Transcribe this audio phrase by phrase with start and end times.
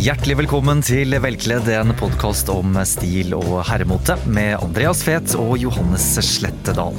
[0.00, 6.06] Hjertelig velkommen til Velkledd, en podkast om stil og herremote med Andreas Fet og Johannes
[6.24, 6.96] Slettedal.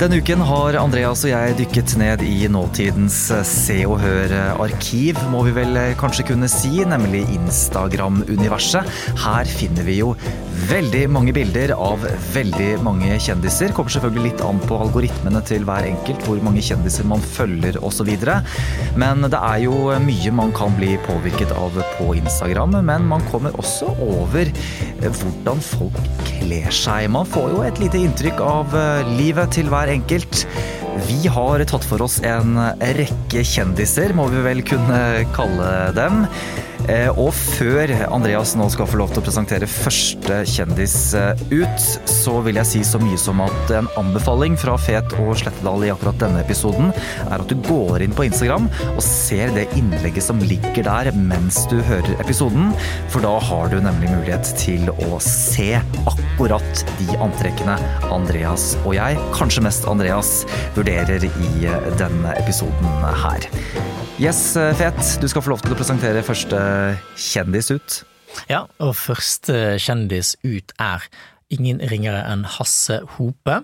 [0.00, 5.54] Denne uken har Andreas og jeg dykket ned i nåtidens Se og Hør-arkiv, må vi
[5.60, 8.98] vel kanskje kunne si, nemlig Instagram-universet.
[9.22, 10.16] Her finner vi jo
[10.68, 12.02] veldig mange bilder av
[12.34, 13.72] veldig mange kjendiser.
[13.76, 18.10] Kommer selvfølgelig litt an på algoritmene til hver enkelt, hvor mange kjendiser man følger osv.
[19.00, 22.78] Men det er jo mye man kan bli påvirket av på Instagram.
[22.86, 24.50] Men man kommer også over
[25.00, 27.08] hvordan folk kler seg.
[27.14, 28.76] Man får jo et lite inntrykk av
[29.16, 30.44] livet til hver enkelt.
[31.06, 32.58] Vi har tatt for oss en
[32.98, 34.98] rekke kjendiser, må vi vel kunne
[35.36, 36.26] kalle dem.
[36.90, 41.84] Eh, og før Andreas nå skal få lov til å presentere første kjendis eh, ut,
[42.10, 45.92] så vil jeg si så mye som at en anbefaling fra Fet og Slettedal i
[45.92, 46.90] akkurat denne episoden
[47.28, 51.62] er at du går inn på Instagram og ser det innlegget som ligger der mens
[51.70, 52.72] du hører episoden,
[53.12, 55.72] for da har du nemlig mulighet til å se
[56.10, 57.78] akkurat de antrekkene
[58.10, 60.40] Andreas og jeg, kanskje mest Andreas,
[60.78, 63.50] vurderer i denne episoden her.
[64.20, 66.58] Yes, eh, Fet, du skal få lov til å presentere første
[67.16, 67.94] kjendis ut.
[68.50, 71.06] Ja, og første kjendis ut er
[71.48, 73.54] ingen ringere enn Hasse Hope.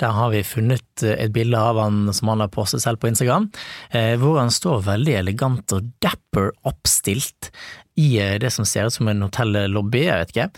[0.00, 3.10] Der har vi funnet eh, et bilde av han som han har postet selv på
[3.10, 3.48] Instagram,
[3.90, 7.50] eh, hvor han står veldig elegant og dapper oppstilt
[7.96, 10.48] i eh, det som ser ut som en hotellobby, jeg vet ikke.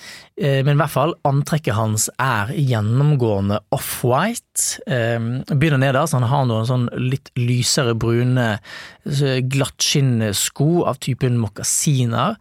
[0.66, 4.82] Men i hvert fall, antrekket hans er gjennomgående off-white.
[4.86, 8.56] Begynner nederst, han har noen sånn litt lysere brune
[9.06, 12.38] glattskinnsko av typen mokasiner.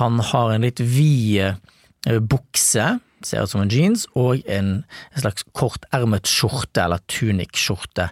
[0.00, 1.60] Han har en litt vid
[2.28, 2.94] bukse
[3.26, 4.70] ser ut som en jeans, og en,
[5.14, 8.10] en slags kortermet skjorte, eller tunic-skjorte.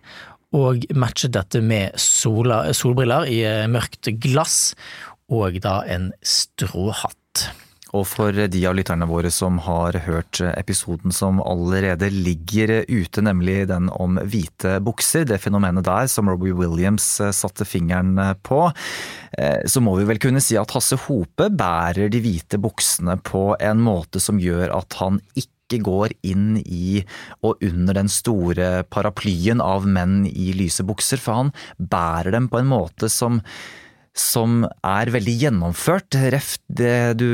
[0.57, 4.75] Og matchet dette med sola, solbriller i mørkt glass,
[5.29, 7.51] og da en stråhatt.
[7.97, 13.63] Og for de av lytterne våre som har hørt episoden som allerede ligger ute, nemlig
[13.71, 18.67] den om hvite bukser, det fenomenet der som Robbie Williams satte fingeren på,
[19.39, 23.53] eh, så må vi vel kunne si at Hasse Hope bærer de hvite buksene på
[23.57, 27.03] en måte som gjør at han ikke går inn i
[27.45, 32.61] og under den store paraplyen av menn i lyse bukser, for han bærer dem på
[32.61, 33.43] en måte som
[34.19, 36.17] som er veldig gjennomført.
[36.35, 37.29] Ref det du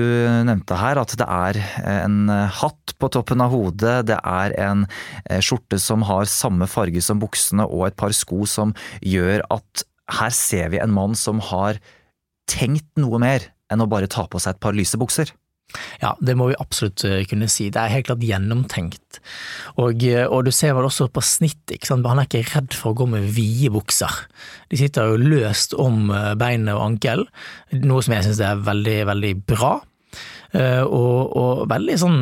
[0.46, 4.86] nevnte her, at det er en hatt på toppen av hodet, det er en
[5.30, 9.86] eh, skjorte som har samme farge som buksene og et par sko som gjør at
[10.20, 11.80] her ser vi en mann som har
[12.50, 15.32] tenkt noe mer enn å bare ta på seg et par lyse bukser.
[16.02, 17.68] Ja, det må vi absolutt eh, kunne si.
[17.72, 19.20] Det er helt klart gjennomtenkt.
[19.80, 22.06] Og, eh, og du ser vel også på snitt, ikke sant?
[22.08, 24.20] han er ikke redd for å gå med vide bukser.
[24.70, 27.30] De sitter jo løst om eh, beinet og ankelen,
[27.84, 29.76] noe som jeg syns er veldig, veldig bra.
[30.54, 32.18] Og, og veldig sånn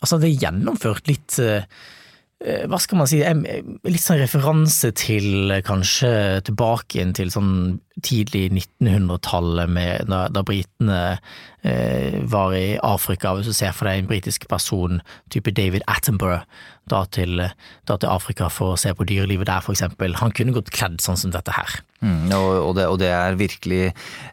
[0.00, 6.10] Altså, det er gjennomført litt hva skal man si, litt sånn referanse til kanskje
[6.44, 7.50] tilbake til sånn
[8.06, 11.00] tidlig 1900-tallet, da, da britene
[11.62, 13.34] eh, var i Afrika.
[13.36, 15.00] Hvis du ser for deg en britisk person,
[15.32, 16.46] type David Attenborough,
[16.90, 17.38] da til,
[17.86, 20.16] da til Afrika for å se på dyrelivet der, for eksempel.
[20.18, 21.76] Han kunne gått kledd sånn som dette her.
[22.00, 23.82] Mm, og, det, og, det, er virkelig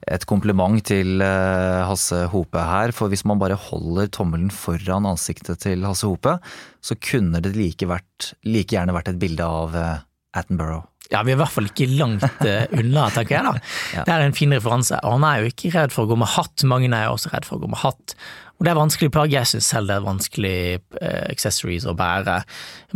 [0.07, 5.61] et kompliment til uh, Hasse Hope her, for hvis man bare holder tommelen foran ansiktet
[5.65, 6.37] til Hasse Hope,
[6.81, 9.97] så kunne det like, vært, like gjerne vært et bilde av uh,
[10.37, 10.85] Attenborough.
[11.11, 13.53] Ja, vi er i hvert fall ikke langt uh, unna, tenker jeg da.
[13.95, 14.03] ja.
[14.03, 14.97] Det er en fin referanse.
[15.07, 17.47] Og han er jo ikke redd for å gå med hatt, mange er også redd
[17.47, 18.17] for å gå med hatt.
[18.57, 20.57] Og det er vanskelig plagg, jeg syns selv det er vanskelig
[20.97, 22.41] uh, accessories å bære.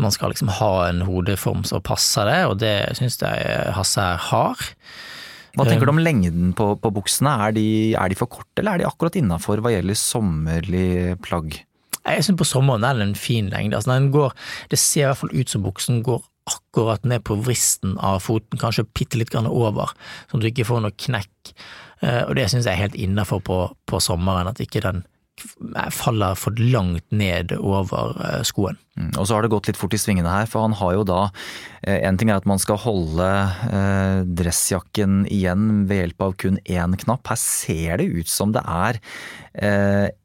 [0.01, 4.69] Man skal liksom ha en hodeform som passer det, og det syns jeg Hasse har.
[5.55, 7.65] Hva tenker du om lengden på, på buksene, er de,
[7.99, 11.59] er de, for korte, eller er de akkurat innafor hva gjelder sommerlig plagg?
[12.01, 13.77] Jeg syns på sommeren er det en fin lengde.
[13.77, 14.33] Altså, går,
[14.71, 18.59] det ser i hvert fall ut som buksen går akkurat ned på vristen av foten,
[18.61, 19.93] kanskje bitte litt over,
[20.29, 21.53] sånn at du ikke får noe knekk.
[22.01, 25.03] Eh, og det syns jeg er helt innafor på, på, sommeren, at ikke den
[25.95, 28.77] faller for langt ned over eh, skoen.
[28.99, 31.05] Mm, og så har det gått litt fort i svingene her, for han har jo
[31.07, 31.21] da
[31.87, 33.29] eh, En ting er at man skal holde
[34.37, 37.31] dressjakken igjen ved hjelp av kun én knapp.
[37.31, 38.99] Her ser det ut som det er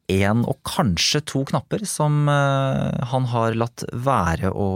[0.06, 4.69] én og kanskje to knapper som han har latt være å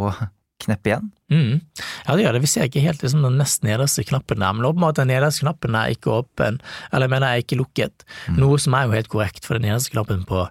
[0.64, 1.10] kneppe igjen?
[1.30, 1.60] Mm.
[2.06, 2.42] Ja, det gjør det.
[2.44, 5.78] Vi ser ikke helt liksom, den nest nederste knappen der, men åpenbart den nederste knappen
[5.78, 6.60] er ikke åpen,
[6.90, 8.06] eller jeg mener er ikke lukket.
[8.28, 8.40] Mm.
[8.42, 10.44] Noe som er jo helt korrekt, for den nederste knappen på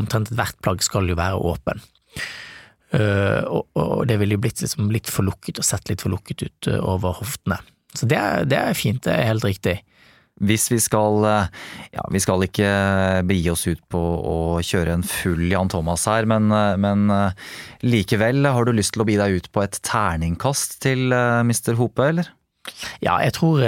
[0.00, 1.82] omtrent ethvert plagg skal jo være åpen.
[2.94, 6.14] Uh, og, og, det ville jo blitt liksom litt for lukket og sett litt for
[6.14, 7.58] lukket ut uh, over hoftene.
[7.94, 9.78] Så det er, det er, fint, det er helt riktig.
[10.42, 12.68] Hvis vi skal Ja, vi skal ikke
[13.28, 16.50] begi oss ut på å kjøre en full Jan Thomas her, men,
[16.82, 17.06] men
[17.86, 21.76] likevel, har du lyst til å bi deg ut på et terningkast til Mr.
[21.78, 22.32] Hope, eller?
[23.04, 23.60] Ja, jeg tror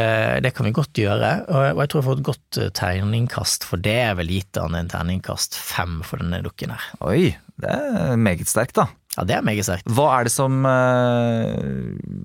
[0.43, 3.99] det kan vi godt gjøre, og jeg tror jeg får et godt terningkast for det.
[4.09, 6.87] er vel gitt han en terningkast fem for denne dukken her.
[7.05, 8.89] Oi, det er meget sterkt, da.
[9.17, 9.89] Ja, det er meget sterkt.
[9.97, 11.55] Hva er det som, eh,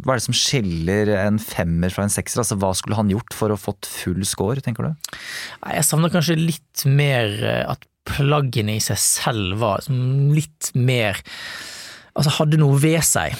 [0.03, 2.43] hva er det som skiller en femmer fra en sekser?
[2.43, 5.17] Altså, hva skulle han gjort for å fått full score, tenker du?
[5.63, 11.21] Jeg savner kanskje litt mer eh, at plaggene i seg selv var litt mer
[12.11, 13.37] Altså hadde noe ved seg.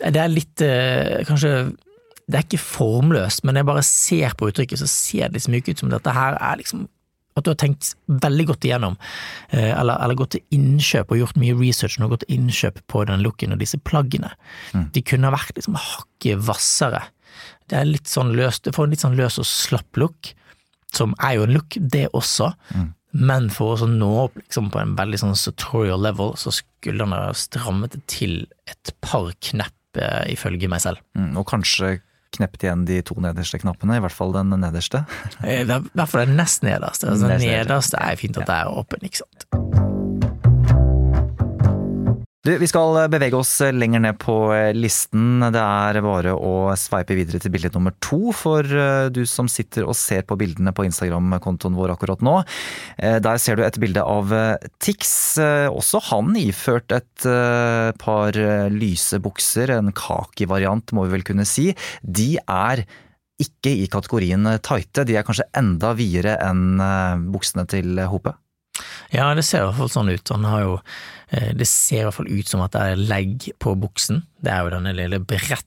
[0.00, 1.68] Det er litt eh, kanskje
[2.28, 5.72] det er ikke formløst, men jeg bare ser på uttrykket, så ser det liksom ikke
[5.72, 6.88] ut som dette her er liksom
[7.40, 8.98] at du har tenkt veldig godt igjennom,
[9.50, 13.04] eh, eller, eller gått til innkjøp og gjort mye research og gått til innkjøp på
[13.08, 14.32] den looken og disse plaggene.
[14.74, 14.88] Mm.
[14.94, 17.04] De kunne ha vært liksom hakket hvassere.
[17.68, 20.32] Det er litt sånn løst, det får en litt sånn løs og slapp look,
[20.94, 22.52] som er jo en look, det også.
[22.74, 22.94] Mm.
[23.18, 27.16] Men for å nå opp liksom på en veldig sånn tutorial level, så skulle han
[27.16, 31.00] ha strammet det til et par knepp, eh, ifølge meg selv.
[31.16, 31.98] Mm, og kanskje
[32.36, 35.04] kneppet igjen de to nederste knappene, i hvert fall den nederste.
[35.42, 37.08] I hvert fall den nest nederste.
[37.10, 39.77] Altså, den nederste er fint at det er åpen, ikke sant.
[42.48, 44.34] Du, vi skal bevege oss lenger ned på
[44.72, 45.42] listen.
[45.52, 49.84] Det er bare å sveipe videre til bilde nummer to for eh, du som sitter
[49.84, 52.38] og ser på bildene på Instagram-kontoen vår akkurat nå.
[52.96, 55.12] Eh, der ser du et bilde av eh, Tix.
[55.68, 57.28] Også han iført et
[58.00, 58.40] par
[58.72, 61.68] lyse bukser, en kaki-variant må vi vel kunne si.
[62.00, 62.86] De er
[63.44, 66.80] ikke i kategorien tighte, de er kanskje enda videre enn
[67.28, 68.38] buksene til Hope?
[69.14, 70.34] Ja, det ser i hvert fall sånn ut.
[70.34, 70.74] Han har jo
[71.30, 74.22] eh, Det ser i hvert fall ut som at det er legg på buksen.
[74.44, 75.64] Det er jo denne lille bretten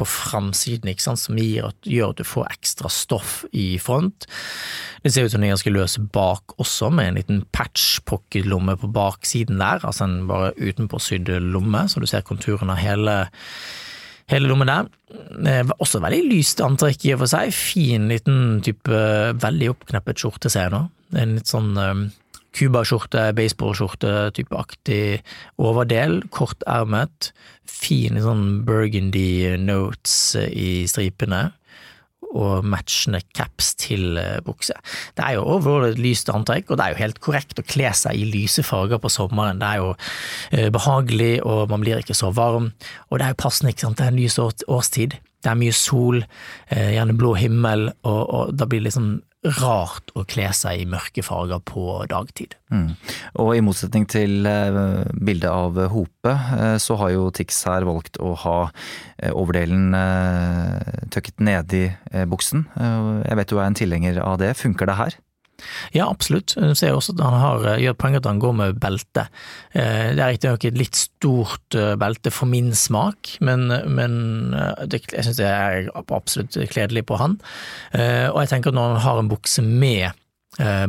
[0.00, 4.24] på framsiden ikke sant, som at, gjør at du får ekstra stoff i front.
[5.04, 8.78] Det ser ut som den er ganske løs bak også, med en liten patch pocket-lomme
[8.80, 13.18] på baksiden der, altså en bare utenpåsydd lomme, så du ser konturen av hele
[14.32, 14.88] hele lommen der.
[15.50, 17.52] Eh, også veldig lyst antrekk i og for seg.
[17.52, 19.04] Fin liten type
[19.42, 20.86] veldig oppkneppet skjorte, ser jeg nå.
[21.20, 21.74] En litt sånn
[22.52, 25.22] Cuba-skjorte, baseballskjorte-typeaktig
[25.62, 27.32] overdel, kortermet,
[27.64, 31.48] fin sånn burgundy notes i stripene,
[32.32, 34.76] og matchende caps til eh, bukse.
[35.16, 37.90] Det er jo overall et lyst antrekk, og det er jo helt korrekt å kle
[37.96, 39.60] seg i lyse farger på sommeren.
[39.60, 39.90] Det er jo
[40.56, 42.70] eh, behagelig, og man blir ikke så varm,
[43.10, 45.18] og det er jo passende, ikke sant, det er en lys årstid.
[45.42, 46.22] Det er mye sol,
[46.70, 50.88] eh, gjerne blå himmel, og, og da blir det liksom rart å kle seg i
[50.88, 52.54] mørke farger på dagtid.
[52.70, 52.92] Mm.
[53.42, 58.20] Og i motsetning til eh, bildet av Hope, eh, så har jo Tix her valgt
[58.22, 58.56] å ha
[59.18, 59.90] eh, overdelen
[61.12, 61.84] tøkket nedi
[62.30, 62.64] buksen.
[62.76, 64.54] Jeg vet du er en tilhenger av det.
[64.58, 65.18] Funker det her?
[65.96, 66.54] Ja, absolutt.
[66.56, 69.26] Du ser også at han har, eh, gjør poeng at han går med belte.
[69.74, 74.16] Eh, det er riktignok et litt stort eh, belte for min smak, men, men
[74.86, 77.38] det, jeg syns det er absolutt kledelig på han.
[77.92, 80.18] Og jeg tenker at når han har en bukse med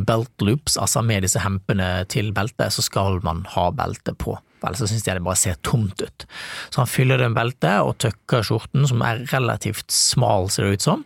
[0.04, 4.36] belt loops, altså med disse hempene til beltet, så skal man ha belte på.
[4.64, 6.26] Ellers så syns jeg det bare ser tomt ut.
[6.72, 10.78] Så han fyller det med belte og tøkker skjorten, som er relativt smal, ser det
[10.78, 11.04] ut som.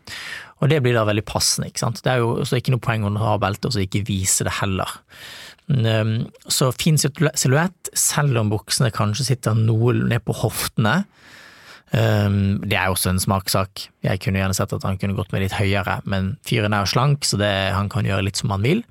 [0.58, 2.02] Og det blir da veldig passende, ikke sant.
[2.02, 4.90] Det er jo ikke noe poeng å ha belte og så ikke vise det heller.
[6.48, 11.02] Så fin silhuett, selv om buksene kanskje sitter noe ned på hoftene.
[11.88, 13.86] Det er også en smakssak.
[14.04, 16.92] Jeg kunne gjerne sett at han kunne gått med litt høyere, men fyren er jo
[16.96, 18.82] slank, så det, han kan gjøre litt som han vil.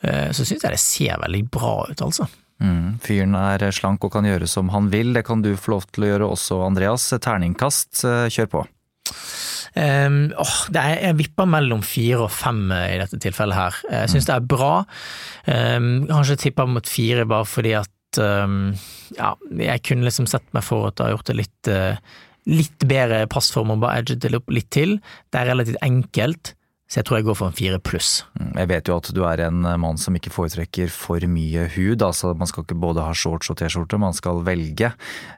[0.00, 2.26] Uh, så syns jeg det ser veldig bra ut, altså.
[2.60, 5.14] Mm, fyren er slank og kan gjøre som han vil.
[5.16, 7.08] Det kan du få lov til å gjøre også, Andreas.
[7.20, 8.64] Terningkast, uh, kjør på.
[9.76, 13.80] Um, oh, det er, jeg vipper mellom fire og fem i dette tilfellet her.
[13.92, 14.72] Jeg syns det er bra.
[15.46, 18.72] Um, kanskje tipper mot fire bare fordi at um,
[19.18, 22.88] ja, jeg kunne liksom sett meg for at det har gjort det litt, uh, litt
[22.90, 24.98] bedre passform og bare edget det opp litt til.
[25.30, 26.54] Det er relativt enkelt.
[26.90, 28.24] Så jeg tror jeg går for en fire pluss.
[28.34, 32.02] Mm, jeg vet jo at du er en mann som ikke foretrekker for mye hud.
[32.02, 34.90] altså Man skal ikke både ha shorts og T-skjorte, man skal velge.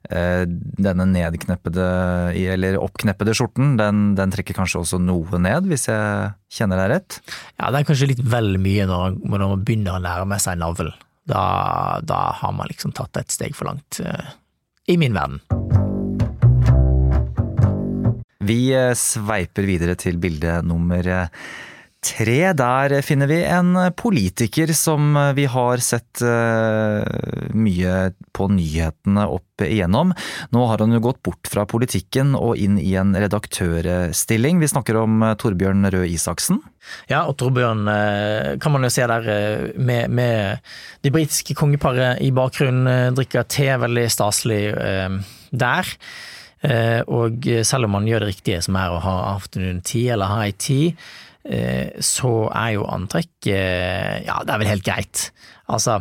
[0.08, 1.84] Eh, denne nedkneppede,
[2.54, 7.20] eller oppkneppede skjorten, den, den, trekker kanskje også noe ned, hvis jeg kjenner deg rett?
[7.60, 10.96] Ja, det er kanskje litt vel mye når, når man begynner å nærme seg navlen.
[11.28, 14.38] Da, da har man liksom tatt et steg for langt, eh,
[14.88, 15.44] i min verden.
[18.42, 21.28] Vi eh, sveiper videre til bilde nummer eh,
[22.02, 26.18] tre, der finner vi en politiker som vi har sett
[27.54, 27.92] mye
[28.34, 30.10] på nyhetene opp igjennom.
[30.50, 34.58] Nå har han jo gått bort fra politikken og inn i en redaktørstilling.
[34.58, 36.58] Vi snakker om Torbjørn Røe Isaksen.
[37.06, 37.86] Ja, og Torbjørn
[38.58, 39.30] kan man jo se der
[39.78, 40.74] med, med
[41.06, 44.62] det britiske kongeparet i bakgrunnen, drikker te, veldig staselig
[45.54, 45.96] der.
[46.62, 50.54] Og selv om man gjør det riktige, som er å ha afternoon tea eller high
[50.54, 50.92] tea,
[51.42, 55.24] Eh, så er jo antrekk Ja, det er vel helt greit.
[55.66, 55.96] Altså,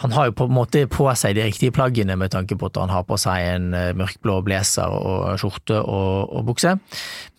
[0.00, 2.78] han har jo på en måte på seg de riktige plaggene med tanke på at
[2.80, 6.76] han har på seg en eh, mørkblå blazer og skjorte og, og bukse.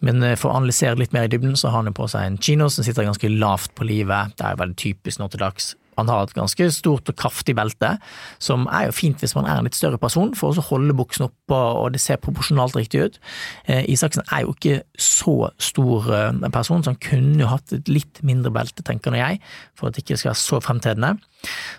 [0.05, 2.27] Men eh, for å analysere litt mer i dybden, så har han jo på seg
[2.27, 4.37] en kino som sitter ganske lavt på livet.
[4.37, 7.55] Det er jo veldig typisk nå til dags han har et ganske stort og kraftig
[7.57, 7.95] belte,
[8.43, 11.27] som er jo fint hvis man er en litt større person, for å holde buksen
[11.27, 13.19] oppe og det ser proporsjonalt riktig ut.
[13.65, 17.91] Eh, Isaksen er jo ikke så stor eh, person, så han kunne jo hatt et
[17.91, 19.41] litt mindre belte, tenker nå jeg,
[19.77, 21.15] for at det ikke skal være så fremtredende.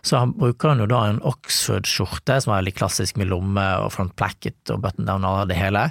[0.03, 3.91] Så han bruker han jo da en Oxford-skjorte, som er litt klassisk med lomme og
[3.95, 5.89] front placket og button down og det hele,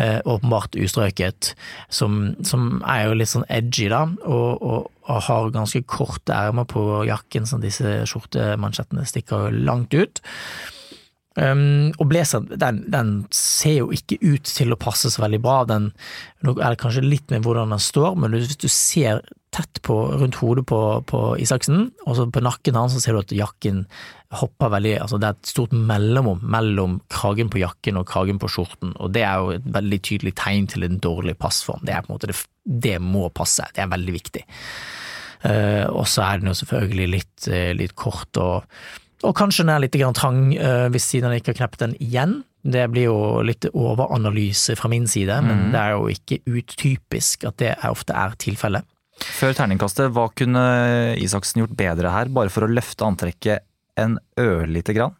[0.00, 1.52] eh, åpenbart ustrøket,
[1.92, 6.68] som, som, er jo litt sånn edgy, da, og, og, og har ganske korte ermer
[6.70, 10.22] på jakken, så disse skjortemansjettene stikker langt ut.
[11.38, 15.60] Um, og blazer, den, den, ser jo ikke ut til å passe så veldig bra.
[15.68, 15.92] Den
[16.42, 19.22] er det kanskje litt med hvordan den står, men hvis du ser
[19.54, 20.78] tett på rundt hodet på,
[21.10, 23.84] på Isaksen, og så på nakken hans så ser du at jakken
[24.38, 28.50] hopper veldig Altså det er et stort mellomrom mellom kragen på jakken og kragen på
[28.52, 31.82] skjorten, og det er jo et veldig tydelig tegn til en dårlig passform.
[31.82, 32.38] Det er på en måte det,
[32.86, 34.46] det må passe, det er veldig viktig.
[35.40, 38.66] Uh, og så er den jo selvfølgelig litt, uh, litt kort og
[39.20, 42.38] og kanskje den er litt trang uh, hvis siden han ikke har kneppet den igjen.
[42.64, 45.48] Det blir jo litt overanalyse fra min side, mm.
[45.48, 48.88] men det er jo ikke utypisk at det ofte er tilfellet.
[49.20, 50.62] Før terningkastet, hva kunne
[51.20, 53.66] Isaksen gjort bedre her, bare for å løfte antrekket
[54.00, 55.16] en ørlite grann?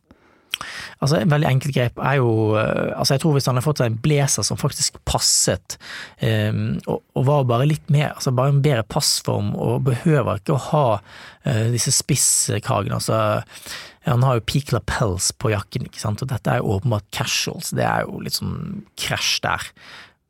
[1.00, 3.80] Altså, En veldig enkelt grep er jo eh, altså Jeg tror hvis han hadde fått
[3.80, 5.78] seg en blazer som faktisk passet,
[6.20, 10.56] um, og, og, var bare litt mer altså bare en bedre passform, og behøver ikke
[10.56, 12.98] å ha uh, disse spisskragene.
[12.98, 13.40] altså
[14.08, 17.72] han har jo peak lapels på jakken, ikke sant, og dette er jo åpenbart casuals,
[17.76, 19.66] det er jo litt sånn krasj der.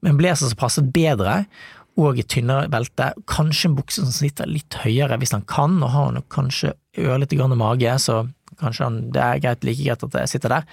[0.05, 1.45] Men blazer som passet bedre,
[2.01, 5.95] og et tynnere belte, kanskje en bukse som sitter litt høyere hvis han kan, og
[5.95, 8.25] har nok kanskje ørlite grann mage, så
[8.61, 10.69] kanskje han, det er greit, like greit at jeg sitter der,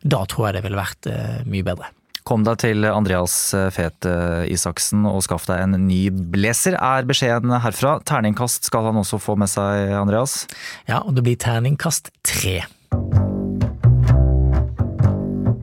[0.00, 1.90] da tror jeg det ville vært uh, mye bedre.
[2.28, 3.34] Kom deg til Andreas
[3.72, 4.10] Fete
[4.44, 7.96] eh, Isaksen og skaff deg en ny blazer, er beskjeden herfra.
[8.06, 10.44] Terningkast skal han også få med seg, Andreas?
[10.84, 12.60] Ja, og det blir terningkast tre.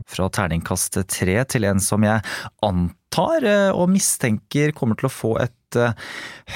[0.08, 2.26] Fra terningkast tre til en som jeg
[2.66, 5.78] antar og mistenker kommer til å få et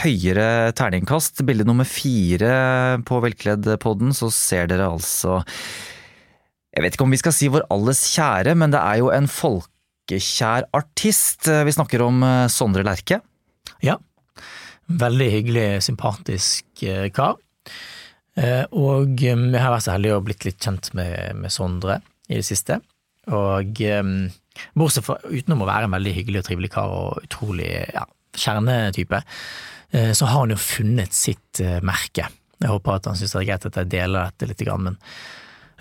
[0.02, 1.42] høyere terningkast.
[1.48, 5.40] Bilde nummer fire på Velkledd-podden, så ser dere altså
[6.72, 9.28] Jeg vet ikke om vi skal si vår alles kjære, men det er jo en
[9.28, 11.48] folkekjær artist.
[11.48, 13.20] Vi snakker om eh, Sondre Lerche.
[13.84, 13.98] Ja.
[14.88, 17.36] Veldig hyggelig, sympatisk eh, kar.
[18.36, 22.38] Eh, og jeg har vært så heldig og blitt litt kjent med, med Sondre i
[22.40, 22.80] det siste.
[23.32, 23.78] Og
[24.78, 28.04] bortsett fra utenom å være en veldig hyggelig og trivelig kar og utrolig ja,
[28.38, 29.22] kjernetype,
[29.92, 32.28] eh, så har han jo funnet sitt eh, merke.
[32.62, 34.98] Jeg håper at han syns det er greit at jeg deler dette litt, men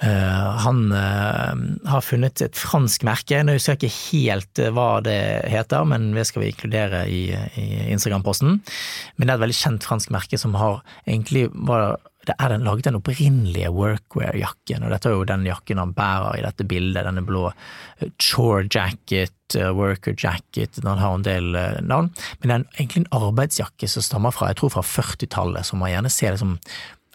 [0.01, 1.51] han uh,
[1.85, 3.37] har funnet et fransk merke.
[3.45, 5.19] Nå husker jeg ikke helt hva det
[5.53, 7.21] heter, men det skal vi inkludere i,
[7.61, 8.57] i Instagram-posten.
[8.57, 12.65] Men det er et veldig kjent fransk merke som har egentlig var det er den
[12.65, 17.05] laget den opprinnelige workwear-jakken, og dette er jo den jakken han bærer i dette bildet,
[17.07, 22.51] denne blå eh, chore jacket, eh, worker jacket, den har en del eh, navn, men
[22.51, 26.13] det er egentlig en arbeidsjakke som stammer fra, jeg tror fra 40-tallet, som man gjerne
[26.13, 26.59] ser det som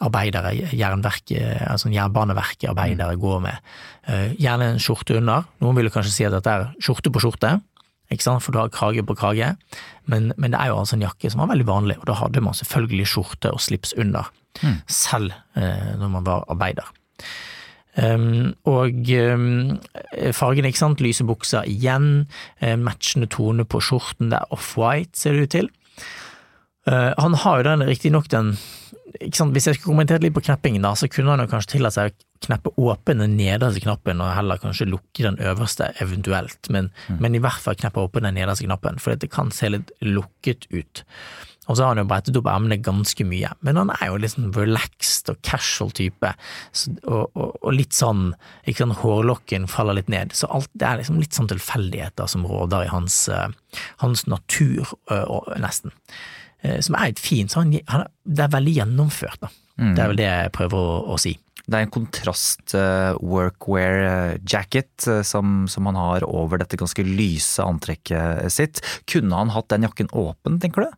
[0.05, 3.21] arbeidere, jernverket, altså jernbaneverket-arbeidere mm.
[3.23, 3.71] går med.
[4.37, 7.55] Gjerne en skjorte under, noen vil kanskje si at dette er skjorte på skjorte,
[8.07, 9.57] for du har krage på krage,
[10.07, 12.41] men, men det er jo altså en jakke som var veldig vanlig, og da hadde
[12.41, 14.29] man selvfølgelig skjorte og slips under
[14.63, 14.83] mm.
[14.87, 16.87] selv eh, når man var arbeider.
[17.97, 19.79] Um, og um,
[20.37, 22.27] fargen, ikke sant, lyse bukser igjen,
[22.61, 25.71] uh, matchende tone på skjorten, det er off-white, ser det ut til.
[26.87, 28.53] Uh, han har jo den, riktignok den
[29.35, 31.97] sant, Hvis jeg skulle kommentert litt på kneppingen, da, så kunne han jo kanskje tillatt
[31.97, 36.93] seg å kneppe åpen den nederste knappen, og heller kanskje lukke den øverste, eventuelt, men,
[37.09, 37.19] mm.
[37.25, 40.69] men i hvert fall kneppe åpen den nederste knappen, for det kan se litt lukket
[40.75, 41.05] ut.
[41.67, 44.37] Og så har han jo brettet opp ermene ganske mye, men han er jo litt
[44.37, 46.31] sånn relaxed og casual type,
[46.71, 48.29] så, og, og, og, litt sånn,
[48.65, 52.47] ikke sånn hårlokken faller litt ned, så alt, det er liksom litt sånn tilfeldigheter som
[52.47, 53.49] råder i hans, uh,
[54.05, 55.95] hans natur, øh, nesten.
[56.83, 57.53] Som er litt fint.
[57.53, 59.51] Så han, han, det er veldig gjennomført, da.
[59.77, 59.93] Mm.
[59.93, 61.35] Det er vel det jeg prøver å, å si.
[61.67, 67.03] Det er en kontrast uh, workwear jacket uh, som, som, han har over dette ganske
[67.07, 68.83] lyse antrekket sitt.
[69.11, 70.95] Kunne han hatt den jakken åpen, tenker du?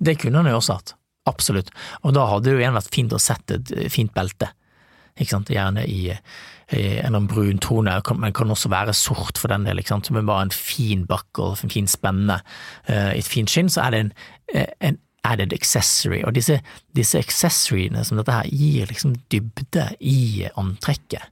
[0.00, 0.94] Det kunne han jo også hatt.
[1.28, 1.68] Absolutt.
[2.00, 4.48] Og da hadde det jo igjen vært fint å sette et fint belte.
[5.16, 5.52] Ikke sant?
[5.52, 6.14] Gjerne i,
[6.76, 9.82] i en brun tone, men kan også være sort for den del.
[9.82, 10.10] Ikke sant?
[10.14, 12.40] Men bare en fin buckle, en fin spenne,
[12.90, 14.12] uh, et fint skinn, så er det en,
[14.80, 16.56] en added accessory, og disse,
[16.96, 21.26] disse accessoryene som dette her gir liksom dybde i antrekket.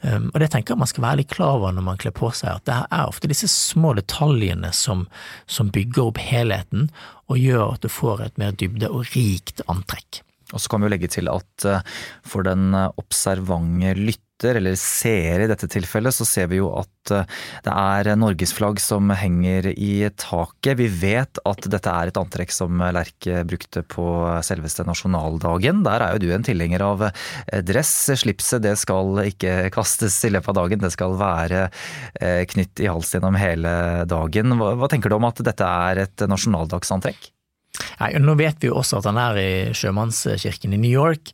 [0.00, 2.30] Um, og det tenker jeg man skal være litt klar over når man kler på
[2.36, 5.06] seg, at det er ofte disse små detaljene som,
[5.50, 6.88] som bygger opp helheten
[7.26, 10.22] og gjør at du får et mer dybde og rikt antrekk.
[10.54, 11.82] Og så kan vi jo legge til at eh,
[12.26, 17.10] for den eh, observante lytter, eller seer i dette tilfellet, så ser vi jo at
[17.16, 17.24] eh,
[17.64, 20.76] det er norgesflagg som henger i taket.
[20.78, 24.06] Vi vet at dette er et antrekk som Lerche brukte på
[24.46, 25.82] selveste nasjonaldagen.
[25.88, 27.06] Der er jo du en tilhenger av
[27.66, 27.94] dress.
[28.22, 31.66] Slipset det skal ikke kastes i løpet av dagen, det skal være
[32.52, 33.72] knytt i hals gjennom hele
[34.06, 34.60] dagen.
[34.60, 37.32] Hva tenker du om at dette er et nasjonaldagsantrekk?
[38.00, 41.32] Nei, nå vet vi jo også at han er i sjømannskirken i New York,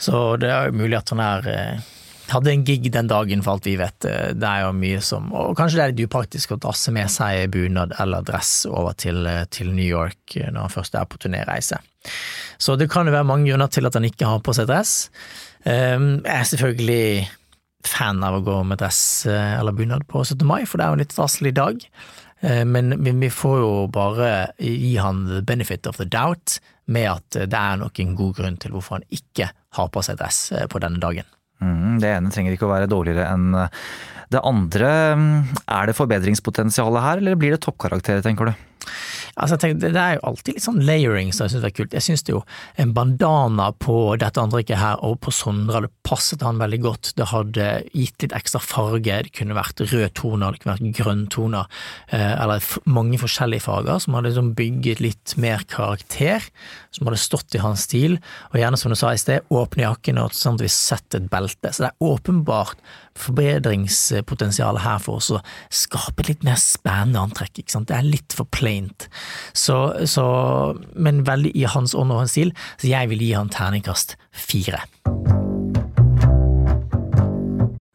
[0.00, 1.90] så det er jo mulig at han er eh,
[2.32, 4.06] hadde en gig den dagen, for alt vi vet.
[4.08, 7.12] Eh, det er jo mye som Og kanskje det er litt upraktisk å drasse med
[7.12, 11.20] seg bunad eller dress over til, eh, til, New York når han først er på
[11.22, 11.78] turnéreise.
[12.58, 15.10] Så det kan jo være mange grunner til at han ikke har på seg dress.
[15.62, 17.28] Jeg er selvfølgelig
[17.86, 20.42] fan av å gå med dress eller bunad på 17.
[20.46, 21.84] mai, for det er jo en litt staselig dag.
[22.42, 26.58] Eh, men, vi får jo bare gi han the benefit of the doubt
[26.90, 30.18] med at det er nok en god grunn til hvorfor han ikke har på seg
[30.18, 31.28] dress eh, på denne dagen.
[31.62, 33.80] Mm, det ene trenger ikke å være dårligere enn eh,
[34.32, 34.90] det andre.
[35.68, 38.54] Er det forbedringspotensialet her, eller blir det toppkarakterer, tenker du?
[39.40, 41.96] Altså, tenker, Det er jo alltid litt sånn layering som jeg syns er kult.
[41.96, 42.42] Jeg syns jo
[42.80, 47.12] en bandana på dette antrekket her og på Sondre hadde passet han veldig godt.
[47.16, 49.22] Det hadde gitt litt ekstra farge.
[49.28, 51.70] Det kunne vært rød toner, det kunne vært grønn toner,
[52.12, 56.44] eh, eller mange forskjellige farger som hadde liksom bygget litt mer karakter,
[56.90, 58.18] som hadde stått i hans stil.
[58.52, 61.30] Og gjerne, som du sa i sted, åpne jakken og sånn at vi setter et
[61.32, 61.72] belte.
[61.72, 62.76] Så det er åpenbart
[63.18, 65.40] forbedringspotensial her for oss å
[65.72, 67.62] skape et litt mer spennende antrekk.
[67.62, 67.90] ikke sant?
[67.90, 69.08] Det er litt for plaint.
[69.52, 70.26] Så, så,
[70.94, 74.84] men veldig i hans ånd og hans stil, så jeg vil gi han terningkast fire.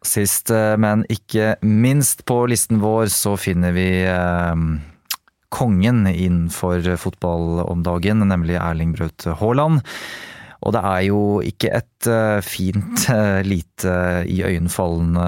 [0.08, 4.64] Sist, eh, men ikke minst på listen vår, så finner vi eh,
[5.54, 9.84] kongen innenfor fotball om dagen, nemlig Erling Braut Haaland.
[10.66, 13.94] Og det er jo ikke et uh, fint, uh, lite
[14.26, 15.28] iøynefallende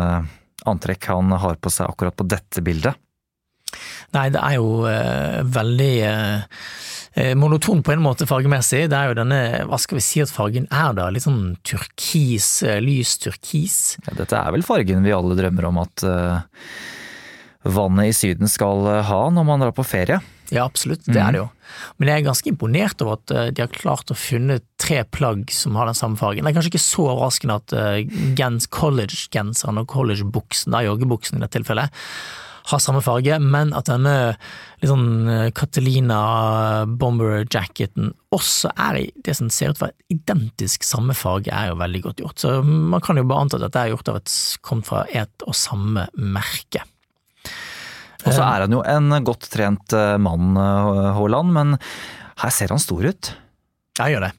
[0.69, 2.97] antrekk han har på seg akkurat på dette bildet.
[4.15, 5.93] Nei, det er jo uh, veldig
[7.35, 8.85] monoton på en måte fargemessig.
[8.87, 12.61] Det er jo denne, hva skal vi si at fargen er da, litt sånn turkis,
[12.85, 13.79] lys turkis.
[14.05, 16.05] Ja, dette er vel fargen vi alle drømmer om at
[17.65, 20.21] vannet i Syden skal ha når man drar på ferie.
[20.53, 21.47] Ja, absolutt, det er det jo.
[21.99, 25.51] Men jeg er ganske imponert over at eh, de har klart å finne tre plagg
[25.53, 26.45] som har den samme fargen.
[26.45, 31.99] Det er kanskje ikke så overraskende at eh, college-genseren og college-buksen, joggebuksen i dette tilfellet,
[32.69, 34.15] har samme farge, men at denne
[34.81, 36.19] litt sånn eh, Catalina
[37.01, 41.71] bomber-jacketen også er i det som ser ut til å være identisk samme farge, er
[41.71, 42.41] jo veldig godt gjort.
[42.41, 45.47] Så man kan jo bare anta at dette er gjort av et, kom fra et
[45.47, 46.85] og samme merke.
[48.25, 51.77] Og så er han jo en godt trent eh, mann, eh, Haaland, men
[52.41, 53.31] her ser han stor ut.
[53.99, 54.33] Ja, gjør det.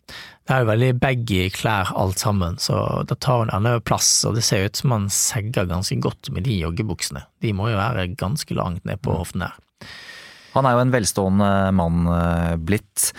[0.45, 4.37] Det er jo veldig baggy klær alt sammen, så da tar hun enda plass, og
[4.37, 7.23] det ser ut som han segger ganske godt med de joggebuksene.
[7.45, 9.57] De må jo være ganske langt ned på hoften her.
[10.57, 13.13] Han er jo en velstående mann eh, blitt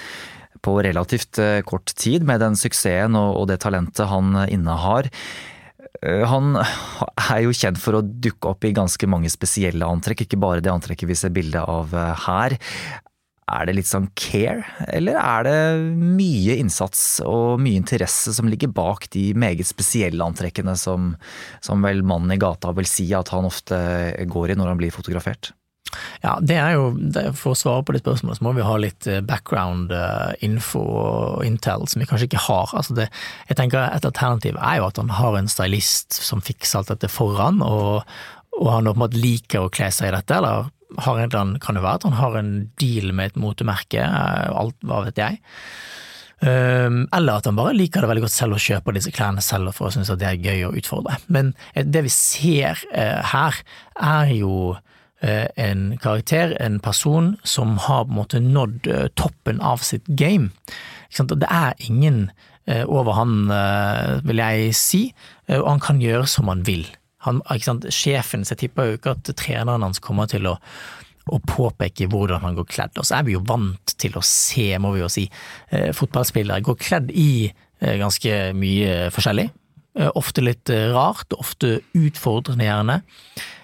[0.62, 5.08] på relativt kort tid, med den suksessen og det talentet han innehar.
[6.02, 10.42] Eh, han er jo kjent for å dukke opp i ganske mange spesielle antrekk, ikke
[10.42, 12.58] bare det antrekket vi ser bilde av eh, her.
[13.52, 14.64] Er det litt sånn care,
[14.96, 15.56] eller er det
[16.00, 21.16] mye innsats og mye interesse som ligger bak de meget spesielle antrekkene som,
[21.60, 23.82] som vel mannen i gata vil si at han ofte
[24.32, 25.52] går i når han blir fotografert?
[26.22, 26.90] Ja, det er jo,
[27.38, 30.50] For å svare på det spørsmålet, så må vi ha litt eh, background eh,
[30.80, 32.74] og intel som vi kanskje ikke har.
[32.78, 33.08] Altså det,
[33.50, 37.12] jeg tenker Et alternativ er jo at han har en stylist som fikser alt dette
[37.12, 38.04] foran, og,
[38.60, 40.70] og han åpenbart liker å kle seg i dette, eller
[41.02, 44.78] har en kan det være at han har en deal med et motemerke, eh, alt,
[44.86, 45.42] hva vet jeg.
[46.42, 49.76] Um, eller at han bare liker det veldig godt selv og kjøper disse klærne selv
[49.78, 51.20] for å synes at det er gøy å utfordre.
[51.30, 52.82] Men det vi ser
[53.30, 53.60] her,
[53.94, 54.74] er jo
[55.22, 60.50] en karakter, en person, som har på en måte nådd toppen av sitt game.
[61.14, 62.32] Det er ingen
[62.90, 63.36] over han,
[64.26, 65.02] vil jeg si,
[65.46, 66.88] og han kan gjøre som han vil.
[67.28, 67.44] Han,
[67.94, 70.58] Sjefen, så jeg tipper jo ikke at treneren hans kommer til å
[71.30, 72.98] å påpeke hvordan han går kledd.
[72.98, 75.28] Og så er vi jo vant til å se, må vi jo si,
[75.70, 79.50] eh, fotballspillere gå kledd i eh, ganske mye forskjellig.
[80.00, 83.02] Eh, ofte litt rart, ofte utfordrende gjerne.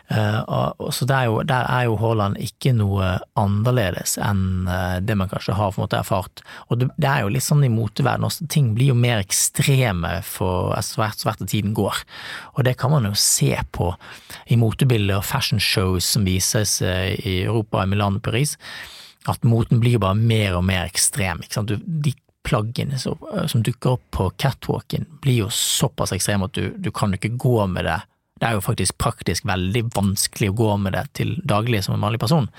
[0.08, 5.18] Uh, så der er, jo, der er jo Haaland ikke noe annerledes enn uh, det
[5.20, 6.44] man kanskje har på en måte erfart.
[6.72, 10.72] Og det, er jo litt sånn i moteverden også, ting blir jo mer ekstreme for
[10.96, 12.00] hvert hvert tiden går.
[12.56, 13.92] Og det kan man jo se på
[14.48, 18.56] i motebilder og fashionshows som vises uh, i Europa, i Milan og Paris,
[19.28, 21.44] at moten blir jo bare mer og mer ekstrem.
[21.44, 21.76] Ikke sant?
[21.84, 22.16] De
[22.48, 23.20] plaggene som,
[23.52, 27.60] som dukker opp på catwalken blir jo såpass ekstreme at du, du kan ikke gå
[27.68, 28.06] med det
[28.38, 32.06] det er jo faktisk praktisk veldig vanskelig å gå med det til daglig som en
[32.06, 32.50] vanlig person.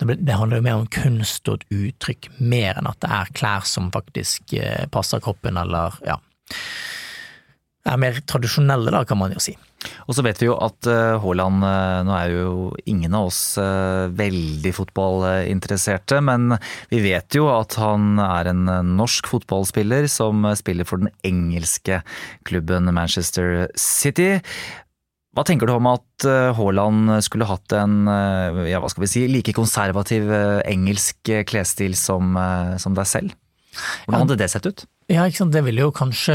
[0.00, 3.66] Det, handler jo mer om kunst og et uttrykk, mer enn at det er klær
[3.68, 6.20] som faktisk eh, passer kroppen, eller ja
[7.88, 9.54] er mer tradisjonelle, da, kan man jo si.
[10.10, 12.50] Og så vet vi jo at eh, Haaland uh, Nå er jo
[12.90, 13.40] ingen av oss
[14.18, 16.56] veldig fotballinteresserte, men
[16.90, 18.66] vi vet jo at han er en
[18.98, 22.02] norsk fotballspiller som spiller for den engelske
[22.48, 24.40] klubben Manchester City.
[25.38, 29.10] Hva tenker du om at eh, Haaland skulle hatt en eh, ja, hva skal vi
[29.12, 32.34] si, like konservativ eh, engelsk klesstil som,
[32.82, 33.36] som deg selv?
[34.08, 34.82] Hvordan hadde det sett ut?
[35.06, 35.54] Ja, ikke sant?
[35.54, 36.34] Det ville jo kanskje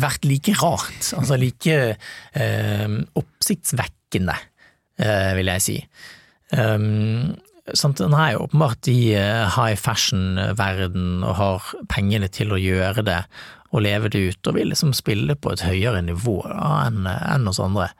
[0.00, 1.10] vært like rart.
[1.18, 4.38] Altså like eh, oppsiktsvekkende,
[4.96, 5.76] eh, vil jeg si.
[6.56, 7.36] Um,
[7.76, 8.00] sant?
[8.00, 9.12] Han er jo åpenbart i
[9.58, 13.20] high fashion-verden og har pengene til å gjøre det
[13.76, 17.62] og leve det ut, og vil liksom spille på et høyere nivå enn en oss
[17.62, 17.92] andre.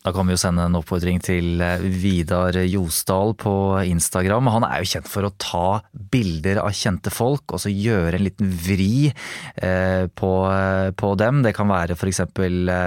[0.00, 3.52] Da kan vi jo sende en oppfordring til eh, Vidar Josdal på
[3.84, 4.48] Instagram.
[4.54, 8.24] Han er jo kjent for å ta bilder av kjente folk og så gjøre en
[8.24, 11.42] liten vri eh, på, eh, på dem.
[11.44, 12.22] Det kan være f.eks.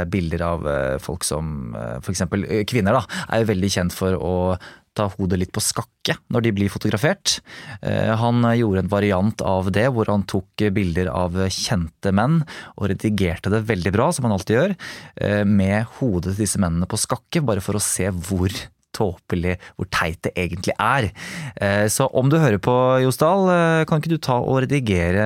[0.09, 0.65] bilder av
[1.03, 2.25] folk som F.eks.
[2.69, 4.33] kvinner da, er jo veldig kjent for å
[4.97, 7.39] ta hodet litt på skakke når de blir fotografert.
[7.81, 12.41] Eh, han gjorde en variant av det hvor han tok bilder av kjente menn
[12.75, 14.77] og redigerte det veldig bra, som han alltid gjør,
[15.17, 18.53] eh, med hodet til disse mennene på skakke, bare for å se hvor
[18.93, 21.09] tåpelig, hvor teit det egentlig er.
[21.57, 23.49] Eh, så om du hører på, Josdal,
[23.89, 25.25] kan ikke du ta og redigere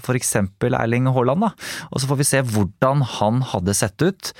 [0.00, 0.34] f.eks.
[0.64, 1.52] Erling Haaland, da?
[1.92, 4.32] Og så får vi se hvordan han hadde sett ut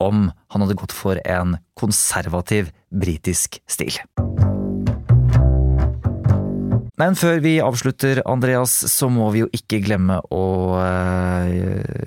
[0.00, 3.96] om han hadde gått for en konservativ britisk stil.
[7.00, 11.46] Men før vi avslutter, Andreas, så må vi jo ikke glemme å uh,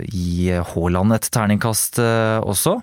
[0.05, 2.75] gi Haaland et terningkast uh, også.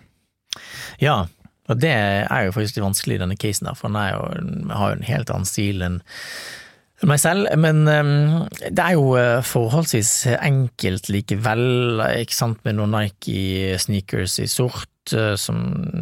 [1.02, 1.22] Ja,
[1.70, 4.90] og det er jo faktisk litt vanskelig i denne casen, der, for han jo, har
[4.90, 6.00] jo en helt annen stil enn
[7.08, 9.14] meg selv, men um, det er jo
[9.48, 15.60] forholdsvis enkelt likevel, ikke sant, med noen Nike sneakers i sort, uh, som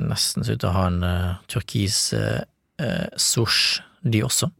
[0.08, 2.40] nesten ser ut til å ha en uh, turkis uh,
[3.18, 4.50] sosh, de også.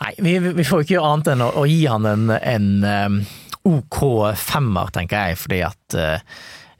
[0.00, 3.20] Nei, vi, vi, får ikke gjøre annet enn å, å gi han en, en um,
[3.70, 4.00] ok
[4.40, 5.96] femmer, tenker jeg, fordi at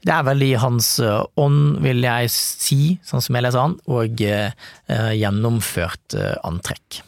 [0.01, 4.23] det er vel i hans ånd, vil jeg si, sånn som jeg leser han, og
[4.23, 7.03] gjennomført antrekk.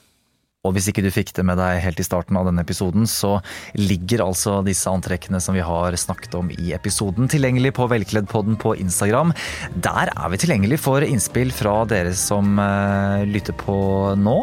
[0.63, 3.33] Og hvis ikke du fikk det med deg helt i starten av denne episoden, så
[3.75, 8.71] ligger altså disse antrekkene som vi har snakket om i episoden tilgjengelig på Velkleddpodden på
[8.79, 9.33] Instagram.
[9.75, 13.75] Der er vi tilgjengelig for innspill fra dere som uh, lytter på
[14.15, 14.37] nå.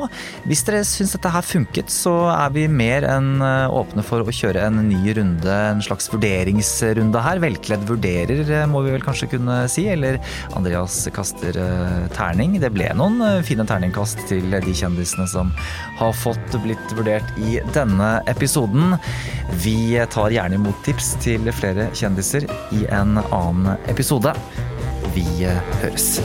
[0.45, 4.37] Hvis dere syns dette her funket, så er vi mer enn uh, åpne for å
[4.43, 7.41] kjøre en ny runde, en slags vurderingsrunde her.
[7.47, 10.21] Velkledd vurderer, uh, må vi vel kanskje kunne si, eller
[10.53, 11.57] Andreas kaster
[12.13, 12.61] terning.
[12.61, 15.57] Det ble noen fine terningkast til de kjendisene som
[15.97, 18.97] har har fått blitt vurdert i denne episoden.
[19.63, 24.35] Vi tar gjerne imot tips til flere kjendiser i en annen episode.
[25.15, 26.17] Vi høres.